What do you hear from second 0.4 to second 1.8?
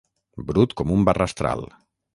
Brut com un barrastral.